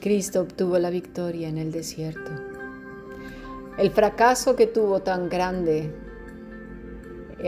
Cristo 0.00 0.40
obtuvo 0.40 0.78
la 0.78 0.90
victoria 0.90 1.48
en 1.48 1.58
el 1.58 1.72
desierto. 1.72 2.30
El 3.78 3.90
fracaso 3.90 4.56
que 4.56 4.66
tuvo 4.66 5.00
tan 5.00 5.28
grande 5.28 5.94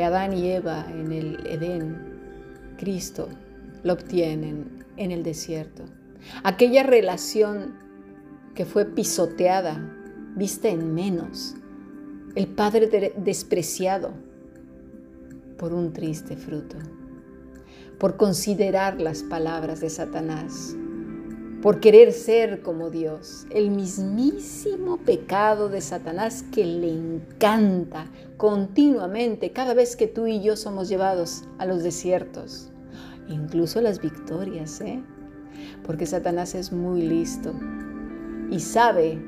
Adán 0.01 0.33
y 0.33 0.51
Eva 0.51 0.87
en 0.91 1.13
el 1.13 1.47
Edén, 1.47 1.97
Cristo 2.79 3.29
lo 3.83 3.93
obtienen 3.93 4.85
en 4.97 5.11
el 5.11 5.23
desierto. 5.23 5.85
Aquella 6.45 6.83
relación 6.83 7.75
que 8.55 8.65
fue 8.65 8.87
pisoteada, 8.87 9.91
vista 10.37 10.69
en 10.69 10.95
menos, 10.95 11.55
el 12.35 12.47
Padre 12.47 13.13
despreciado 13.17 14.13
por 15.59 15.75
un 15.75 15.93
triste 15.93 16.37
fruto, 16.37 16.77
por 17.99 18.17
considerar 18.17 19.01
las 19.01 19.23
palabras 19.23 19.81
de 19.81 19.91
Satanás, 19.91 20.77
por 21.63 21.79
querer 21.79 22.13
ser 22.13 22.61
como 22.61 22.91
Dios, 22.91 23.47
el 23.51 23.71
mismísimo 23.71 24.97
pecado 24.97 25.69
de 25.69 25.81
Satanás 25.81 26.45
que 26.53 26.67
le 26.67 26.91
encanta 26.91 28.07
continuamente 28.37 29.53
cada 29.53 29.73
vez 29.73 29.95
que 29.95 30.09
tú 30.09 30.27
y 30.27 30.43
yo 30.43 30.57
somos 30.57 30.89
llevados 30.89 31.45
a 31.59 31.67
los 31.67 31.85
desiertos, 31.85 32.73
incluso 33.29 33.81
las 33.81 34.01
victorias, 34.01 34.81
¿eh? 34.81 35.01
porque 35.85 36.05
Satanás 36.05 36.57
es 36.57 36.73
muy 36.73 37.03
listo 37.03 37.55
y 38.51 38.59
sabe 38.59 39.23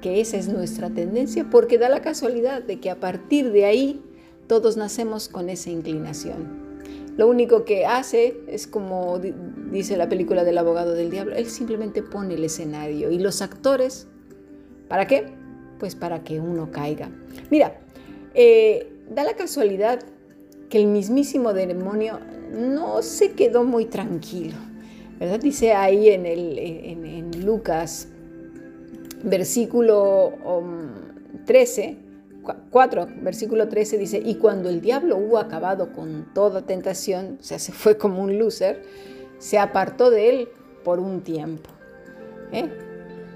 que 0.00 0.20
esa 0.20 0.38
es 0.38 0.48
nuestra 0.48 0.90
tendencia 0.90 1.48
porque 1.48 1.78
da 1.78 1.88
la 1.88 2.02
casualidad 2.02 2.62
de 2.62 2.80
que 2.80 2.90
a 2.90 2.98
partir 2.98 3.52
de 3.52 3.66
ahí 3.66 4.02
todos 4.48 4.76
nacemos 4.76 5.28
con 5.28 5.48
esa 5.48 5.70
inclinación. 5.70 6.61
Lo 7.16 7.28
único 7.28 7.64
que 7.64 7.84
hace 7.84 8.36
es 8.48 8.66
como 8.66 9.18
dice 9.18 9.96
la 9.96 10.08
película 10.08 10.44
del 10.44 10.56
abogado 10.58 10.94
del 10.94 11.10
diablo, 11.10 11.34
él 11.34 11.46
simplemente 11.46 12.02
pone 12.02 12.34
el 12.34 12.44
escenario 12.44 13.10
y 13.10 13.18
los 13.18 13.42
actores, 13.42 14.06
¿para 14.88 15.06
qué? 15.06 15.26
Pues 15.78 15.94
para 15.94 16.24
que 16.24 16.40
uno 16.40 16.70
caiga. 16.70 17.10
Mira, 17.50 17.80
eh, 18.34 18.92
da 19.10 19.24
la 19.24 19.34
casualidad 19.34 20.00
que 20.70 20.78
el 20.78 20.86
mismísimo 20.86 21.52
demonio 21.52 22.18
no 22.50 23.02
se 23.02 23.32
quedó 23.32 23.64
muy 23.64 23.86
tranquilo, 23.86 24.56
¿verdad? 25.18 25.40
Dice 25.40 25.72
ahí 25.72 26.08
en, 26.08 26.24
el, 26.24 26.58
en, 26.58 27.44
Lucas, 27.44 28.08
versículo 29.22 30.32
13, 31.44 31.88
um, 31.88 32.11
4, 32.42 33.08
versículo 33.22 33.68
13 33.68 33.98
dice, 33.98 34.22
y 34.24 34.36
cuando 34.36 34.68
el 34.68 34.80
diablo 34.80 35.16
hubo 35.16 35.38
acabado 35.38 35.92
con 35.92 36.32
toda 36.34 36.62
tentación, 36.62 37.38
o 37.40 37.42
sea, 37.42 37.58
se 37.60 37.72
fue 37.72 37.96
como 37.96 38.22
un 38.22 38.38
loser, 38.38 38.82
se 39.38 39.58
apartó 39.58 40.10
de 40.10 40.30
él 40.30 40.48
por 40.84 41.00
un 41.00 41.22
tiempo. 41.22 41.70
¿eh? 42.52 42.68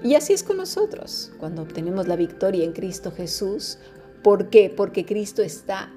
Y 0.03 0.15
así 0.15 0.33
es 0.33 0.43
con 0.43 0.57
nosotros, 0.57 1.31
cuando 1.39 1.63
obtenemos 1.63 2.07
la 2.07 2.15
victoria 2.15 2.63
en 2.63 2.73
Cristo 2.73 3.11
Jesús. 3.11 3.79
¿Por 4.23 4.49
qué? 4.49 4.71
Porque 4.75 5.05
Cristo 5.05 5.41
está 5.41 5.91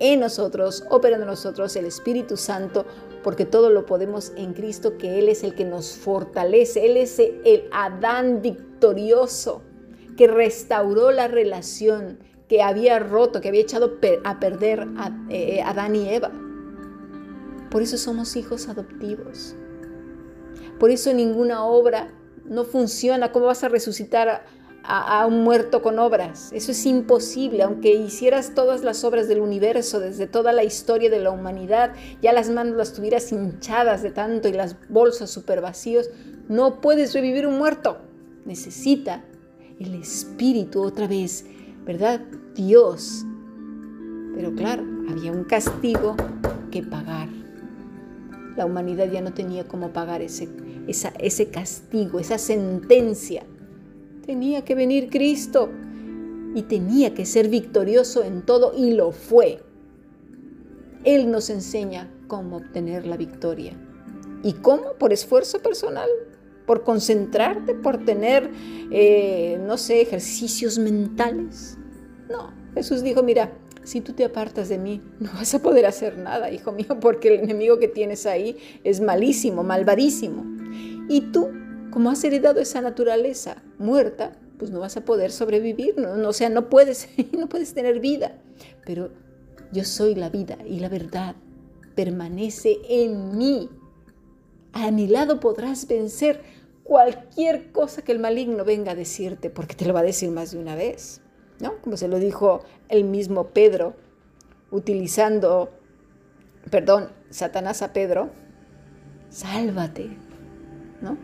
en 0.00 0.20
nosotros, 0.20 0.84
operando 0.90 1.24
en 1.24 1.30
nosotros 1.30 1.74
el 1.76 1.86
Espíritu 1.86 2.36
Santo, 2.36 2.84
porque 3.22 3.44
todo 3.44 3.70
lo 3.70 3.86
podemos 3.86 4.32
en 4.36 4.54
Cristo, 4.54 4.96
que 4.96 5.18
Él 5.18 5.28
es 5.28 5.44
el 5.44 5.54
que 5.54 5.64
nos 5.64 5.92
fortalece, 5.92 6.86
Él 6.86 6.96
es 6.96 7.18
el 7.18 7.64
Adán 7.72 8.42
victorioso, 8.42 9.62
que 10.16 10.26
restauró 10.26 11.10
la 11.10 11.28
relación, 11.28 12.18
que 12.48 12.62
había 12.62 12.98
roto, 12.98 13.40
que 13.40 13.48
había 13.48 13.60
echado 13.60 13.98
a 14.24 14.40
perder 14.40 14.88
a 14.96 15.12
eh, 15.28 15.60
Adán 15.62 15.94
y 15.94 16.08
Eva. 16.08 16.30
Por 17.70 17.82
eso 17.82 17.98
somos 17.98 18.36
hijos 18.36 18.68
adoptivos. 18.68 19.54
Por 20.78 20.90
eso 20.90 21.12
ninguna 21.12 21.64
obra 21.64 22.14
no 22.46 22.64
funciona. 22.64 23.30
¿Cómo 23.32 23.46
vas 23.46 23.62
a 23.64 23.68
resucitar 23.68 24.46
a, 24.82 25.26
un 25.26 25.44
muerto 25.44 25.82
con 25.82 25.98
obras? 25.98 26.50
Eso 26.52 26.72
es 26.72 26.86
imposible. 26.86 27.62
Aunque 27.62 27.92
hicieras 27.92 28.54
todas 28.54 28.82
las 28.82 29.04
obras 29.04 29.28
del 29.28 29.40
universo, 29.40 30.00
desde 30.00 30.26
toda 30.26 30.52
la 30.52 30.64
historia 30.64 31.10
de 31.10 31.20
la 31.20 31.30
humanidad, 31.30 31.92
ya 32.22 32.32
las 32.32 32.48
manos 32.48 32.76
las 32.76 32.94
tuvieras 32.94 33.30
hinchadas 33.32 34.02
de 34.02 34.12
tanto 34.12 34.48
y 34.48 34.52
las 34.52 34.76
bolsas 34.88 35.28
super 35.28 35.60
vacíos, 35.60 36.08
no 36.48 36.80
puedes 36.80 37.12
revivir 37.12 37.46
un 37.46 37.58
muerto. 37.58 37.98
Necesita 38.46 39.24
el 39.78 39.94
espíritu 39.94 40.82
otra 40.82 41.06
vez 41.06 41.44
¿verdad? 41.88 42.20
Dios. 42.54 43.24
Pero 44.34 44.54
claro, 44.54 44.84
había 45.08 45.32
un 45.32 45.44
castigo 45.44 46.16
que 46.70 46.82
pagar. 46.82 47.30
La 48.58 48.66
humanidad 48.66 49.10
ya 49.10 49.22
no 49.22 49.32
tenía 49.32 49.66
cómo 49.66 49.88
pagar 49.88 50.20
ese, 50.20 50.50
ese 50.86 51.48
castigo, 51.48 52.20
esa 52.20 52.36
sentencia. 52.36 53.42
Tenía 54.26 54.66
que 54.66 54.74
venir 54.74 55.08
Cristo 55.08 55.70
y 56.54 56.60
tenía 56.62 57.14
que 57.14 57.24
ser 57.24 57.48
victorioso 57.48 58.22
en 58.22 58.42
todo 58.42 58.74
y 58.76 58.92
lo 58.92 59.10
fue. 59.10 59.62
Él 61.04 61.30
nos 61.30 61.48
enseña 61.48 62.10
cómo 62.26 62.58
obtener 62.58 63.06
la 63.06 63.16
victoria. 63.16 63.72
¿Y 64.42 64.52
cómo? 64.52 64.92
Por 64.98 65.14
esfuerzo 65.14 65.60
personal 65.60 66.10
por 66.68 66.84
concentrarte, 66.84 67.74
por 67.74 68.04
tener, 68.04 68.50
eh, 68.90 69.58
no 69.66 69.78
sé, 69.78 70.02
ejercicios 70.02 70.78
mentales. 70.78 71.78
No, 72.28 72.52
Jesús 72.74 73.02
dijo, 73.02 73.22
mira, 73.22 73.54
si 73.84 74.02
tú 74.02 74.12
te 74.12 74.22
apartas 74.22 74.68
de 74.68 74.76
mí, 74.76 75.00
no 75.18 75.32
vas 75.32 75.54
a 75.54 75.62
poder 75.62 75.86
hacer 75.86 76.18
nada, 76.18 76.50
hijo 76.50 76.70
mío, 76.72 77.00
porque 77.00 77.28
el 77.34 77.40
enemigo 77.40 77.78
que 77.78 77.88
tienes 77.88 78.26
ahí 78.26 78.58
es 78.84 79.00
malísimo, 79.00 79.64
malvadísimo. 79.64 80.44
Y 81.08 81.32
tú, 81.32 81.48
como 81.90 82.10
has 82.10 82.22
heredado 82.22 82.60
esa 82.60 82.82
naturaleza 82.82 83.62
muerta, 83.78 84.36
pues 84.58 84.70
no 84.70 84.80
vas 84.80 84.98
a 84.98 85.06
poder 85.06 85.30
sobrevivir, 85.30 85.96
no, 85.96 86.28
o 86.28 86.32
sea, 86.34 86.50
no 86.50 86.68
puedes, 86.68 87.08
no 87.32 87.48
puedes 87.48 87.72
tener 87.72 87.98
vida. 87.98 88.42
Pero 88.84 89.08
yo 89.72 89.84
soy 89.84 90.14
la 90.14 90.28
vida 90.28 90.58
y 90.66 90.80
la 90.80 90.90
verdad 90.90 91.34
permanece 91.94 92.76
en 92.90 93.38
mí. 93.38 93.70
A 94.74 94.90
mi 94.90 95.06
lado 95.06 95.40
podrás 95.40 95.88
vencer 95.88 96.57
cualquier 96.88 97.70
cosa 97.70 98.00
que 98.00 98.12
el 98.12 98.18
maligno 98.18 98.64
venga 98.64 98.92
a 98.92 98.94
decirte, 98.94 99.50
porque 99.50 99.74
te 99.74 99.84
lo 99.84 99.92
va 99.92 100.00
a 100.00 100.04
decir 100.04 100.30
más 100.30 100.52
de 100.52 100.58
una 100.58 100.74
vez, 100.74 101.20
¿no? 101.60 101.82
Como 101.82 101.98
se 101.98 102.08
lo 102.08 102.18
dijo 102.18 102.62
el 102.88 103.04
mismo 103.04 103.48
Pedro, 103.48 103.94
utilizando, 104.70 105.68
perdón, 106.70 107.10
Satanás 107.28 107.82
a 107.82 107.92
Pedro, 107.92 108.30
sálvate, 109.28 110.16
¿no? 111.02 111.18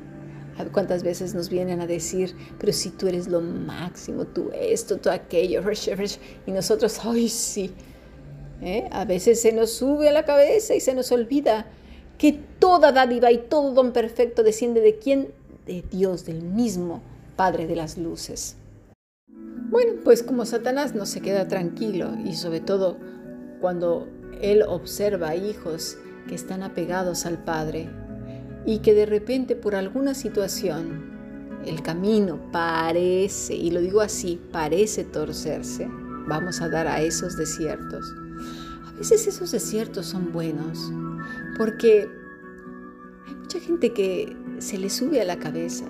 ¿Cuántas 0.70 1.02
veces 1.02 1.34
nos 1.34 1.48
vienen 1.48 1.80
a 1.80 1.86
decir, 1.86 2.36
pero 2.60 2.72
si 2.74 2.90
tú 2.90 3.08
eres 3.08 3.26
lo 3.26 3.40
máximo, 3.40 4.26
tú 4.26 4.50
esto, 4.52 4.98
tú 4.98 5.08
aquello, 5.08 5.62
y 6.46 6.52
nosotros, 6.52 7.00
ay, 7.04 7.30
sí. 7.30 7.72
¿eh? 8.60 8.86
A 8.92 9.06
veces 9.06 9.40
se 9.40 9.52
nos 9.52 9.70
sube 9.70 10.10
a 10.10 10.12
la 10.12 10.26
cabeza 10.26 10.74
y 10.74 10.80
se 10.80 10.94
nos 10.94 11.10
olvida 11.10 11.66
que 12.18 12.32
toda 12.58 12.92
dádiva 12.92 13.32
y 13.32 13.38
todo 13.38 13.72
don 13.72 13.92
perfecto 13.92 14.42
desciende 14.42 14.82
de 14.82 14.98
quién? 14.98 15.32
De 15.66 15.84
Dios, 15.90 16.24
del 16.24 16.42
mismo 16.42 17.02
Padre 17.36 17.66
de 17.66 17.76
las 17.76 17.98
Luces. 17.98 18.56
Bueno, 19.70 19.94
pues 20.04 20.22
como 20.22 20.46
Satanás 20.46 20.94
no 20.94 21.06
se 21.06 21.20
queda 21.20 21.48
tranquilo 21.48 22.12
y 22.24 22.34
sobre 22.34 22.60
todo 22.60 22.96
cuando 23.60 24.06
él 24.40 24.62
observa 24.62 25.34
hijos 25.34 25.96
que 26.28 26.34
están 26.34 26.62
apegados 26.62 27.26
al 27.26 27.42
Padre 27.42 27.88
y 28.66 28.78
que 28.78 28.94
de 28.94 29.06
repente 29.06 29.56
por 29.56 29.74
alguna 29.74 30.14
situación 30.14 31.12
el 31.66 31.82
camino 31.82 32.38
parece, 32.52 33.54
y 33.54 33.70
lo 33.70 33.80
digo 33.80 34.00
así, 34.00 34.40
parece 34.52 35.02
torcerse, 35.04 35.88
vamos 36.28 36.60
a 36.60 36.68
dar 36.68 36.86
a 36.86 37.00
esos 37.00 37.36
desiertos. 37.36 38.14
A 38.86 38.92
veces 38.98 39.26
esos 39.26 39.50
desiertos 39.50 40.06
son 40.06 40.32
buenos 40.32 40.78
porque 41.56 42.08
hay 43.26 43.34
mucha 43.34 43.60
gente 43.60 43.92
que 43.92 44.36
se 44.64 44.78
le 44.78 44.90
sube 44.90 45.20
a 45.20 45.24
la 45.24 45.38
cabeza. 45.38 45.84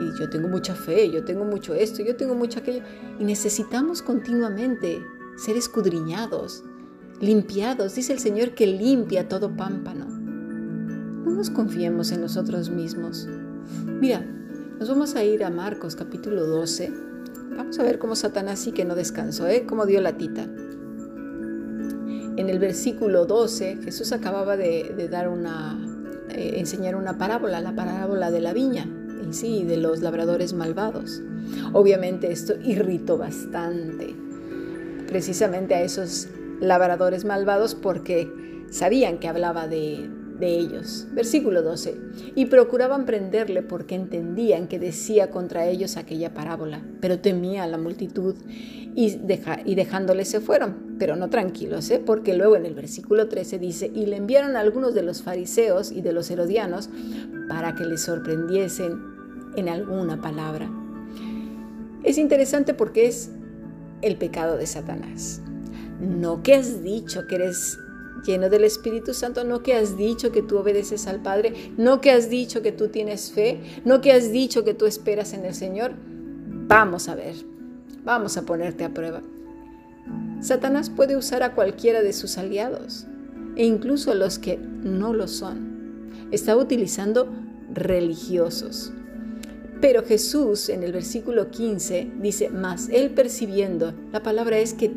Y 0.00 0.18
yo 0.18 0.30
tengo 0.30 0.48
mucha 0.48 0.74
fe, 0.74 1.10
yo 1.10 1.24
tengo 1.24 1.44
mucho 1.44 1.74
esto, 1.74 2.02
yo 2.02 2.16
tengo 2.16 2.34
mucho 2.34 2.60
aquello. 2.60 2.82
Y 3.18 3.24
necesitamos 3.24 4.00
continuamente 4.02 5.04
ser 5.36 5.56
escudriñados, 5.56 6.64
limpiados. 7.20 7.94
Dice 7.94 8.12
el 8.12 8.18
Señor 8.20 8.54
que 8.54 8.66
limpia 8.66 9.28
todo 9.28 9.56
pámpano. 9.56 10.06
No 10.06 11.30
nos 11.32 11.50
confiemos 11.50 12.12
en 12.12 12.20
nosotros 12.20 12.70
mismos. 12.70 13.28
Mira, 14.00 14.24
nos 14.78 14.88
vamos 14.88 15.14
a 15.16 15.24
ir 15.24 15.44
a 15.44 15.50
Marcos 15.50 15.96
capítulo 15.96 16.46
12. 16.46 16.92
Vamos 17.56 17.78
a 17.78 17.82
ver 17.82 17.98
cómo 17.98 18.16
Satanás 18.16 18.58
sí 18.60 18.72
que 18.72 18.84
no 18.84 18.94
descansó, 18.94 19.46
¿eh? 19.48 19.64
Cómo 19.66 19.86
dio 19.86 20.00
la 20.00 20.16
tita. 20.16 20.42
En 22.36 22.48
el 22.48 22.58
versículo 22.58 23.26
12, 23.26 23.78
Jesús 23.84 24.10
acababa 24.12 24.56
de 24.56 25.08
dar 25.08 25.28
una 25.28 25.83
eh, 26.34 26.58
enseñar 26.58 26.96
una 26.96 27.18
parábola, 27.18 27.60
la 27.60 27.74
parábola 27.74 28.30
de 28.30 28.40
la 28.40 28.52
viña, 28.52 28.86
y 29.28 29.32
sí, 29.32 29.64
de 29.64 29.76
los 29.76 30.00
labradores 30.00 30.52
malvados. 30.52 31.22
Obviamente 31.72 32.32
esto 32.32 32.54
irritó 32.62 33.18
bastante, 33.18 34.14
precisamente 35.06 35.74
a 35.74 35.82
esos 35.82 36.28
labradores 36.60 37.24
malvados 37.24 37.74
porque 37.74 38.30
sabían 38.70 39.18
que 39.18 39.28
hablaba 39.28 39.68
de, 39.68 40.08
ellos. 40.48 41.06
Versículo 41.12 41.62
12. 41.62 41.96
Y 42.34 42.46
procuraban 42.46 43.06
prenderle 43.06 43.62
porque 43.62 43.94
entendían 43.94 44.68
que 44.68 44.78
decía 44.78 45.30
contra 45.30 45.66
ellos 45.66 45.96
aquella 45.96 46.34
parábola, 46.34 46.82
pero 47.00 47.18
temía 47.18 47.66
la 47.66 47.78
multitud 47.78 48.34
y, 48.94 49.18
y 49.64 49.74
dejándole 49.74 50.24
se 50.24 50.40
fueron, 50.40 50.96
pero 50.98 51.16
no 51.16 51.28
tranquilos, 51.28 51.90
¿eh? 51.90 52.02
porque 52.04 52.34
luego 52.34 52.56
en 52.56 52.66
el 52.66 52.74
versículo 52.74 53.28
13 53.28 53.58
dice, 53.58 53.90
y 53.92 54.06
le 54.06 54.16
enviaron 54.16 54.56
a 54.56 54.60
algunos 54.60 54.94
de 54.94 55.02
los 55.02 55.22
fariseos 55.22 55.90
y 55.90 56.00
de 56.00 56.12
los 56.12 56.30
herodianos 56.30 56.88
para 57.48 57.74
que 57.74 57.84
le 57.84 57.98
sorprendiesen 57.98 59.00
en 59.56 59.68
alguna 59.68 60.20
palabra. 60.20 60.70
Es 62.04 62.18
interesante 62.18 62.74
porque 62.74 63.06
es 63.06 63.30
el 64.02 64.16
pecado 64.16 64.56
de 64.56 64.66
Satanás. 64.66 65.40
No 66.00 66.42
que 66.42 66.54
has 66.54 66.82
dicho 66.82 67.26
que 67.26 67.36
eres 67.36 67.78
lleno 68.24 68.48
del 68.48 68.64
Espíritu 68.64 69.14
Santo, 69.14 69.44
no 69.44 69.62
que 69.62 69.74
has 69.74 69.96
dicho 69.96 70.32
que 70.32 70.42
tú 70.42 70.58
obedeces 70.58 71.06
al 71.06 71.22
Padre, 71.22 71.72
no 71.76 72.00
que 72.00 72.10
has 72.10 72.30
dicho 72.30 72.62
que 72.62 72.72
tú 72.72 72.88
tienes 72.88 73.32
fe, 73.32 73.60
no 73.84 74.00
que 74.00 74.12
has 74.12 74.32
dicho 74.32 74.64
que 74.64 74.74
tú 74.74 74.86
esperas 74.86 75.32
en 75.32 75.44
el 75.44 75.54
Señor. 75.54 75.92
Vamos 76.66 77.08
a 77.08 77.14
ver, 77.14 77.34
vamos 78.04 78.36
a 78.36 78.42
ponerte 78.42 78.84
a 78.84 78.94
prueba. 78.94 79.22
Satanás 80.40 80.90
puede 80.90 81.16
usar 81.16 81.42
a 81.42 81.54
cualquiera 81.54 82.02
de 82.02 82.12
sus 82.12 82.36
aliados 82.36 83.06
e 83.56 83.64
incluso 83.64 84.10
a 84.10 84.14
los 84.14 84.38
que 84.38 84.58
no 84.58 85.14
lo 85.14 85.28
son. 85.28 86.10
Está 86.30 86.56
utilizando 86.56 87.28
religiosos. 87.72 88.92
Pero 89.84 90.02
Jesús 90.02 90.70
en 90.70 90.82
el 90.82 90.92
versículo 90.92 91.50
15 91.50 92.12
dice, 92.18 92.48
más 92.48 92.88
él 92.88 93.10
percibiendo, 93.10 93.92
la 94.14 94.22
palabra 94.22 94.56
es 94.56 94.72
que 94.72 94.90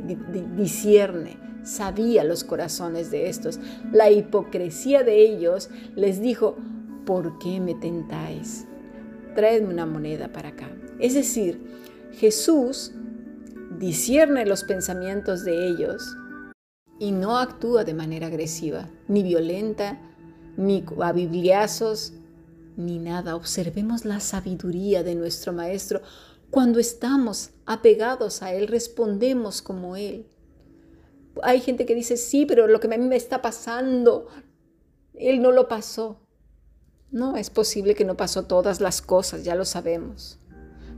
discierne, 0.55 1.35
sabía 1.61 2.23
los 2.23 2.45
corazones 2.45 3.11
de 3.11 3.27
estos. 3.27 3.59
La 3.91 4.09
hipocresía 4.09 5.03
de 5.03 5.25
ellos 5.25 5.69
les 5.97 6.21
dijo, 6.21 6.55
¿por 7.05 7.37
qué 7.37 7.59
me 7.59 7.75
tentáis? 7.75 8.65
Traedme 9.35 9.73
una 9.73 9.85
moneda 9.85 10.31
para 10.31 10.49
acá. 10.49 10.69
Es 10.99 11.15
decir, 11.15 11.59
Jesús 12.13 12.93
discierne 13.77 14.45
los 14.45 14.63
pensamientos 14.63 15.43
de 15.43 15.67
ellos 15.67 16.15
y 16.97 17.11
no 17.11 17.39
actúa 17.39 17.83
de 17.83 17.93
manera 17.93 18.27
agresiva, 18.27 18.87
ni 19.09 19.21
violenta, 19.21 19.99
ni 20.55 20.85
a 21.01 21.11
bibliazos, 21.11 22.13
ni 22.77 22.99
nada. 22.99 23.35
Observemos 23.35 24.05
la 24.05 24.21
sabiduría 24.21 25.03
de 25.03 25.15
nuestro 25.15 25.51
Maestro. 25.51 26.01
Cuando 26.49 26.79
estamos 26.79 27.49
apegados 27.65 28.41
a 28.41 28.53
Él, 28.53 28.67
respondemos 28.67 29.61
como 29.61 29.97
Él. 29.97 30.27
Hay 31.43 31.59
gente 31.59 31.85
que 31.85 31.95
dice, 31.95 32.15
sí, 32.15 32.45
pero 32.45 32.67
lo 32.67 32.79
que 32.79 32.87
a 32.87 32.97
mí 32.97 33.05
me 33.05 33.17
está 33.17 33.41
pasando, 33.41 34.27
Él 35.13 35.41
no 35.41 35.51
lo 35.51 35.67
pasó. 35.67 36.21
No, 37.11 37.35
es 37.35 37.49
posible 37.49 37.95
que 37.95 38.05
no 38.05 38.15
pasó 38.15 38.45
todas 38.45 38.79
las 38.79 39.01
cosas, 39.01 39.43
ya 39.43 39.55
lo 39.55 39.65
sabemos. 39.65 40.39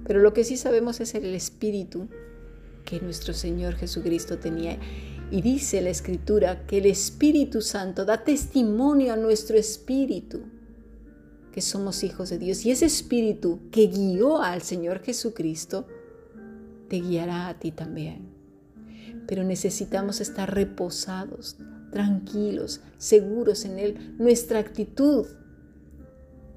Pero 0.05 0.19
lo 0.19 0.33
que 0.33 0.43
sí 0.43 0.57
sabemos 0.57 0.99
es 0.99 1.15
el 1.15 1.33
espíritu 1.33 2.07
que 2.85 2.99
nuestro 2.99 3.33
Señor 3.33 3.75
Jesucristo 3.75 4.37
tenía. 4.37 4.79
Y 5.31 5.41
dice 5.41 5.81
la 5.81 5.91
Escritura 5.91 6.65
que 6.65 6.79
el 6.79 6.87
Espíritu 6.87 7.61
Santo 7.61 8.05
da 8.05 8.23
testimonio 8.23 9.13
a 9.13 9.17
nuestro 9.17 9.57
espíritu 9.57 10.41
somos 11.61 12.03
hijos 12.03 12.29
de 12.29 12.38
Dios. 12.38 12.65
Y 12.65 12.71
ese 12.71 12.85
espíritu 12.85 13.59
que 13.71 13.88
guió 13.88 14.41
al 14.41 14.61
Señor 14.61 15.01
Jesucristo, 15.01 15.88
te 16.88 16.97
guiará 16.97 17.47
a 17.47 17.59
ti 17.59 17.71
también. 17.71 18.29
Pero 19.27 19.44
necesitamos 19.44 20.21
estar 20.21 20.53
reposados, 20.53 21.57
tranquilos, 21.91 22.81
seguros 22.97 23.65
en 23.65 23.79
Él. 23.79 24.15
Nuestra 24.17 24.59
actitud 24.59 25.27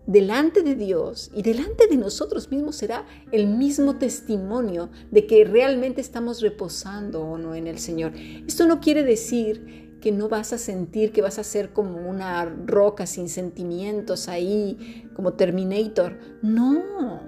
delante 0.07 0.63
de 0.63 0.75
Dios 0.75 1.31
y 1.35 1.43
delante 1.43 1.87
de 1.87 1.97
nosotros 1.97 2.51
mismos 2.51 2.77
será 2.77 3.07
el 3.31 3.47
mismo 3.47 3.99
testimonio 3.99 4.91
de 5.11 5.27
que 5.27 5.45
realmente 5.45 6.01
estamos 6.01 6.41
reposando 6.41 7.23
o 7.23 7.39
no 7.39 7.55
en 7.55 7.67
el 7.67 7.79
Señor. 7.79 8.13
Esto 8.47 8.67
no 8.67 8.81
quiere 8.81 9.05
decir 9.05 9.82
que 10.03 10.13
no 10.13 10.29
vas 10.29 10.53
a 10.53 10.59
sentir 10.59 11.13
que 11.13 11.23
vas 11.23 11.39
a 11.39 11.45
ser 11.45 11.73
como 11.73 12.11
una 12.11 12.45
roca 12.45 13.07
sin 13.07 13.29
sentimientos 13.29 14.29
ahí, 14.29 15.09
como 15.15 15.35
Terminator. 15.35 16.19
No. 16.43 17.23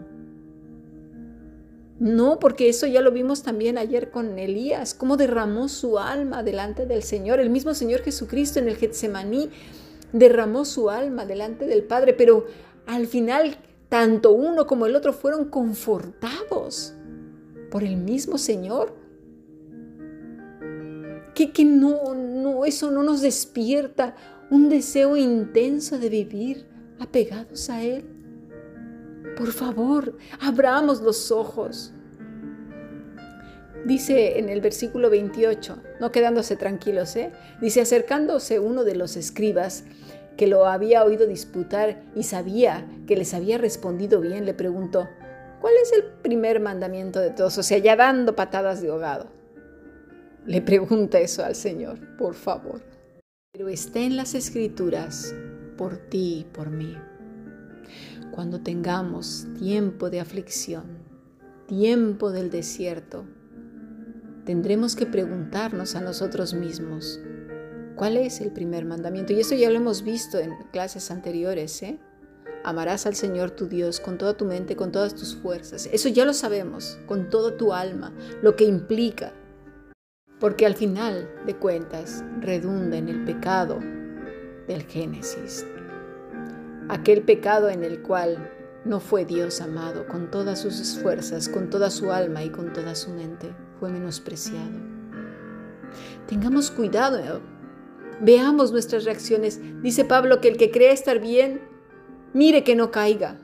No, 2.01 2.39
porque 2.41 2.69
eso 2.69 2.87
ya 2.87 3.01
lo 3.01 3.13
vimos 3.13 3.45
también 3.45 3.79
ayer 3.79 4.11
con 4.11 4.39
Elías, 4.39 4.93
cómo 4.93 5.17
derramó 5.17 5.69
su 5.69 5.99
alma 6.01 6.43
delante 6.43 6.85
del 6.85 7.05
Señor. 7.05 7.39
El 7.39 7.49
mismo 7.49 7.73
Señor 7.73 8.01
Jesucristo 8.01 8.59
en 8.59 8.69
el 8.69 8.77
Getsemaní 8.77 9.51
derramó 10.13 10.65
su 10.65 10.91
alma 10.91 11.25
delante 11.25 11.67
del 11.67 11.85
Padre, 11.85 12.13
pero 12.13 12.47
al 12.87 13.07
final 13.07 13.57
tanto 13.89 14.33
uno 14.33 14.67
como 14.67 14.87
el 14.87 14.97
otro 14.97 15.13
fueron 15.13 15.45
confortados 15.45 16.95
por 17.71 17.85
el 17.85 17.97
mismo 17.97 18.37
Señor 18.37 19.05
que, 21.35 21.65
no, 21.65 22.15
eso 22.65 22.91
no 22.91 23.03
nos 23.03 23.21
despierta 23.21 24.15
un 24.51 24.69
deseo 24.69 25.17
intenso 25.17 25.99
de 25.99 26.09
vivir 26.09 26.67
apegados 26.99 27.71
a 27.71 27.83
Él. 27.83 28.05
Por 29.37 29.53
favor, 29.53 30.17
abramos 30.41 31.01
los 31.01 31.31
ojos. 31.33 31.93
Dice 33.85 34.39
en 34.39 34.49
el 34.49 34.61
versículo 34.61 35.11
28, 35.11 35.83
no 36.01 36.11
quedándose 36.11 36.57
tranquilos, 36.57 37.17
¿eh? 37.17 37.33
dice 37.61 37.83
acercándose 37.83 38.59
uno 38.59 38.83
de 38.85 38.95
los 38.95 39.17
escribas 39.17 39.85
que 40.37 40.47
lo 40.47 40.67
había 40.67 41.05
oído 41.05 41.27
disputar 41.27 42.03
y 42.15 42.23
sabía 42.23 42.87
que 43.07 43.17
les 43.17 43.35
había 43.35 43.59
respondido 43.59 44.21
bien, 44.21 44.47
le 44.47 44.55
preguntó, 44.55 45.09
¿cuál 45.61 45.75
es 45.83 45.93
el 45.93 46.05
primer 46.23 46.61
mandamiento 46.61 47.21
de 47.21 47.31
todos? 47.31 47.59
O 47.59 47.63
sea, 47.63 47.79
ya 47.79 47.95
dando 47.97 48.35
patadas 48.35 48.81
de 48.81 48.89
ahogado. 48.89 49.34
Le 50.47 50.61
pregunta 50.61 51.21
eso 51.21 51.43
al 51.43 51.55
Señor, 51.55 51.99
por 52.19 52.35
favor. 52.35 52.83
Pero 53.53 53.69
está 53.69 54.01
en 54.01 54.19
las 54.19 54.35
escrituras 54.35 55.35
por 55.79 55.97
ti 55.97 56.41
y 56.41 56.45
por 56.45 56.69
mí. 56.69 56.99
Cuando 58.31 58.61
tengamos 58.61 59.47
tiempo 59.59 60.11
de 60.11 60.21
aflicción, 60.21 60.99
tiempo 61.67 62.31
del 62.31 62.51
desierto, 62.51 63.25
tendremos 64.45 64.97
que 64.97 65.07
preguntarnos 65.07 65.95
a 65.95 66.03
nosotros 66.03 66.53
mismos, 66.53 67.21
¿cuál 67.97 68.19
es 68.19 68.43
el 68.43 68.53
primer 68.53 68.85
mandamiento? 68.85 69.33
Y 69.33 69.41
eso 69.41 69.55
ya 69.55 69.71
lo 69.71 69.77
hemos 69.77 70.03
visto 70.03 70.39
en 70.39 70.53
clases 70.73 71.11
anteriores, 71.11 71.83
¿eh? 71.83 71.99
Amarás 72.65 73.07
al 73.07 73.15
Señor 73.15 73.53
tu 73.53 73.67
Dios 73.67 73.99
con 73.99 74.19
toda 74.19 74.37
tu 74.37 74.45
mente, 74.45 74.77
con 74.77 74.93
todas 74.93 75.15
tus 75.15 75.37
fuerzas. 75.37 75.89
Eso 75.91 76.11
ya 76.11 76.27
lo 76.27 76.35
sabemos, 76.35 76.99
con 77.07 77.31
toda 77.31 77.57
tu 77.57 77.73
alma, 77.73 78.13
lo 78.43 78.57
que 78.57 78.65
implica 78.65 79.33
porque 80.45 80.67
al 80.67 80.75
final 80.75 81.27
de 81.47 81.57
cuentas 81.57 82.23
redunda 82.39 82.99
en 82.99 83.09
el 83.09 83.25
pecado 83.25 83.79
del 84.69 84.83
Génesis. 84.83 85.65
Aquel 86.91 87.23
pecado 87.23 87.71
en 87.71 87.83
el 87.83 88.03
cual 88.03 88.51
no 88.85 89.01
fue 89.01 89.25
Dios 89.25 89.63
amado 89.63 90.07
con 90.07 90.31
todas 90.31 90.61
sus 90.61 90.99
fuerzas, 90.99 91.49
con 91.49 91.71
toda 91.71 91.89
su 91.89 92.13
alma 92.13 92.45
y 92.45 92.51
con 92.51 92.75
toda 92.75 92.95
su 92.95 93.09
mente, 93.09 93.55
fue 93.81 93.89
menospreciado. 93.89 94.69
Tengamos 96.29 96.71
cuidado, 96.71 97.41
veamos 98.21 98.71
nuestras 98.71 99.07
reacciones. 99.07 99.59
Dice 99.81 100.05
Pablo 100.05 100.43
que 100.43 100.49
el 100.49 100.59
que 100.59 100.71
cree 100.71 100.93
estar 100.93 101.21
bien, 101.21 101.63
mire 102.35 102.65
que 102.65 102.77
no 102.77 102.91
caiga. 102.91 103.39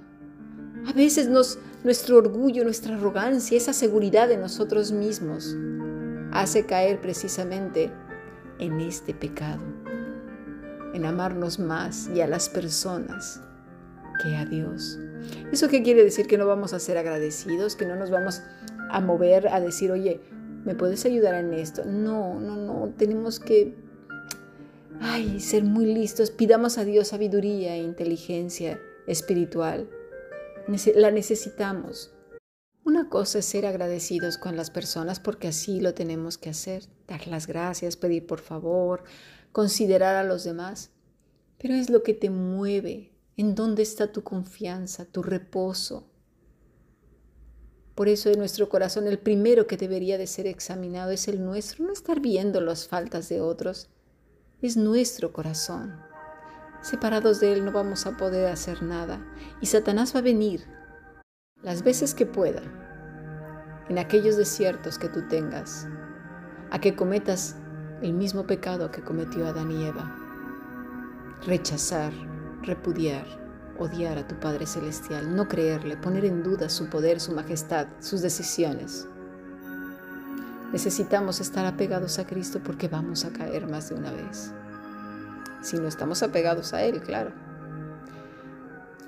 A 0.86 0.92
veces 0.92 1.30
nos, 1.30 1.58
nuestro 1.82 2.18
orgullo, 2.18 2.62
nuestra 2.62 2.94
arrogancia, 2.94 3.56
esa 3.56 3.72
seguridad 3.72 4.28
de 4.28 4.36
nosotros 4.36 4.92
mismos 4.92 5.56
hace 6.32 6.66
caer 6.66 7.00
precisamente 7.00 7.90
en 8.58 8.80
este 8.80 9.14
pecado, 9.14 9.62
en 10.94 11.04
amarnos 11.04 11.58
más 11.58 12.08
y 12.14 12.20
a 12.20 12.26
las 12.26 12.48
personas 12.48 13.40
que 14.22 14.36
a 14.36 14.44
Dios. 14.44 14.98
¿Eso 15.52 15.68
qué 15.68 15.82
quiere 15.82 16.04
decir? 16.04 16.26
Que 16.26 16.38
no 16.38 16.46
vamos 16.46 16.72
a 16.72 16.78
ser 16.78 16.98
agradecidos, 16.98 17.76
que 17.76 17.86
no 17.86 17.96
nos 17.96 18.10
vamos 18.10 18.42
a 18.90 19.00
mover 19.00 19.48
a 19.48 19.60
decir, 19.60 19.90
oye, 19.90 20.20
¿me 20.64 20.74
puedes 20.74 21.04
ayudar 21.04 21.34
en 21.34 21.54
esto? 21.54 21.84
No, 21.84 22.38
no, 22.38 22.56
no, 22.56 22.92
tenemos 22.96 23.40
que 23.40 23.74
ay, 25.00 25.40
ser 25.40 25.64
muy 25.64 25.86
listos. 25.86 26.30
Pidamos 26.30 26.78
a 26.78 26.84
Dios 26.84 27.08
sabiduría 27.08 27.74
e 27.74 27.82
inteligencia 27.82 28.80
espiritual. 29.06 29.88
La 30.94 31.10
necesitamos. 31.10 32.12
Una 32.82 33.08
cosa 33.08 33.40
es 33.40 33.44
ser 33.44 33.66
agradecidos 33.66 34.38
con 34.38 34.56
las 34.56 34.70
personas 34.70 35.20
porque 35.20 35.48
así 35.48 35.80
lo 35.80 35.92
tenemos 35.92 36.38
que 36.38 36.50
hacer, 36.50 36.84
dar 37.06 37.26
las 37.26 37.46
gracias, 37.46 37.96
pedir 37.96 38.26
por 38.26 38.40
favor, 38.40 39.04
considerar 39.52 40.16
a 40.16 40.24
los 40.24 40.44
demás, 40.44 40.90
pero 41.58 41.74
es 41.74 41.90
lo 41.90 42.02
que 42.02 42.14
te 42.14 42.30
mueve, 42.30 43.12
en 43.36 43.54
dónde 43.54 43.82
está 43.82 44.12
tu 44.12 44.22
confianza, 44.22 45.04
tu 45.04 45.22
reposo. 45.22 46.06
Por 47.94 48.08
eso 48.08 48.30
en 48.30 48.38
nuestro 48.38 48.70
corazón 48.70 49.06
el 49.06 49.18
primero 49.18 49.66
que 49.66 49.76
debería 49.76 50.16
de 50.16 50.26
ser 50.26 50.46
examinado 50.46 51.10
es 51.10 51.28
el 51.28 51.44
nuestro, 51.44 51.84
no 51.84 51.92
estar 51.92 52.20
viendo 52.20 52.62
las 52.62 52.88
faltas 52.88 53.28
de 53.28 53.42
otros, 53.42 53.90
es 54.62 54.78
nuestro 54.78 55.34
corazón. 55.34 56.00
Separados 56.82 57.40
de 57.40 57.52
Él 57.52 57.64
no 57.64 57.72
vamos 57.72 58.06
a 58.06 58.16
poder 58.16 58.46
hacer 58.46 58.82
nada. 58.82 59.22
Y 59.60 59.66
Satanás 59.66 60.14
va 60.14 60.20
a 60.20 60.22
venir 60.22 60.64
las 61.62 61.82
veces 61.82 62.14
que 62.14 62.24
pueda 62.24 62.62
en 63.88 63.98
aquellos 63.98 64.36
desiertos 64.36 64.98
que 64.98 65.10
tú 65.10 65.28
tengas 65.28 65.86
a 66.70 66.80
que 66.80 66.96
cometas 66.96 67.56
el 68.00 68.14
mismo 68.14 68.46
pecado 68.46 68.90
que 68.90 69.02
cometió 69.02 69.46
Adán 69.46 69.70
y 69.70 69.84
Eva. 69.84 70.16
Rechazar, 71.46 72.12
repudiar, 72.62 73.26
odiar 73.78 74.16
a 74.16 74.26
tu 74.26 74.36
Padre 74.36 74.66
Celestial, 74.66 75.36
no 75.36 75.48
creerle, 75.48 75.98
poner 75.98 76.24
en 76.24 76.42
duda 76.42 76.70
su 76.70 76.88
poder, 76.88 77.20
su 77.20 77.32
majestad, 77.32 77.88
sus 77.98 78.22
decisiones. 78.22 79.06
Necesitamos 80.72 81.40
estar 81.40 81.66
apegados 81.66 82.18
a 82.18 82.26
Cristo 82.26 82.60
porque 82.64 82.88
vamos 82.88 83.24
a 83.24 83.32
caer 83.32 83.66
más 83.66 83.90
de 83.90 83.96
una 83.96 84.12
vez. 84.12 84.52
Si 85.60 85.76
no 85.76 85.88
estamos 85.88 86.22
apegados 86.22 86.72
a 86.72 86.82
Él, 86.84 87.02
claro. 87.02 87.32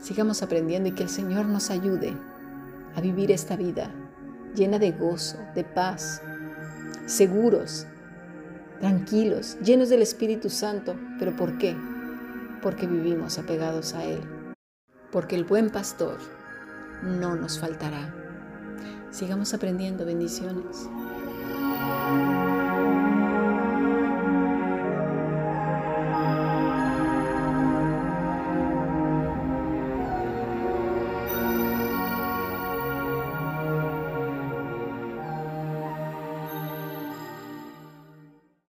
Sigamos 0.00 0.42
aprendiendo 0.42 0.90
y 0.90 0.92
que 0.92 1.04
el 1.04 1.08
Señor 1.08 1.46
nos 1.46 1.70
ayude 1.70 2.14
a 2.94 3.00
vivir 3.00 3.30
esta 3.30 3.56
vida 3.56 3.92
llena 4.54 4.78
de 4.78 4.92
gozo, 4.92 5.38
de 5.54 5.64
paz, 5.64 6.22
seguros, 7.06 7.86
tranquilos, 8.80 9.58
llenos 9.60 9.88
del 9.88 10.02
Espíritu 10.02 10.50
Santo. 10.50 10.96
¿Pero 11.18 11.34
por 11.36 11.58
qué? 11.58 11.76
Porque 12.60 12.86
vivimos 12.86 13.38
apegados 13.38 13.94
a 13.94 14.04
Él. 14.04 14.20
Porque 15.10 15.36
el 15.36 15.44
buen 15.44 15.70
pastor 15.70 16.18
no 17.02 17.34
nos 17.34 17.58
faltará. 17.58 18.14
Sigamos 19.10 19.52
aprendiendo 19.52 20.06
bendiciones. 20.06 20.88